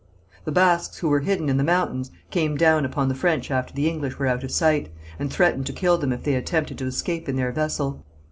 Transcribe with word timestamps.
The 0.45 0.51
Basques 0.51 0.97
who 0.97 1.09
were 1.09 1.19
hidden 1.19 1.47
in 1.47 1.57
the 1.57 1.63
mountains 1.63 2.09
came 2.31 2.57
down 2.57 2.85
upon 2.85 3.07
the 3.07 3.13
French 3.13 3.51
after 3.51 3.71
the 3.71 3.87
English 3.87 4.17
were 4.17 4.25
out 4.25 4.43
of 4.43 4.49
sight, 4.49 4.89
and 5.19 5.31
threatened 5.31 5.67
to 5.67 5.73
kill 5.73 5.99
them 5.99 6.11
if 6.11 6.23
they 6.23 6.33
attempted 6.33 6.79
to 6.79 6.87
escape 6.87 7.29
in 7.29 7.35
their 7.35 7.51
vessel. 7.51 8.03